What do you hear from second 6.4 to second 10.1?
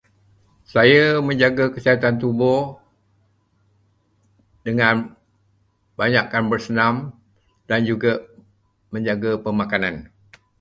bersenam dan menjaga pemakanan.